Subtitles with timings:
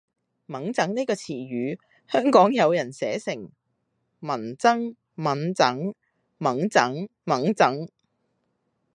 [0.47, 3.51] 𤷪𤺧 呢個詞語，香港有人寫成：
[4.19, 5.93] 忟憎，憫憎
[6.39, 7.89] ，𤷪𤺧，𢛴 憎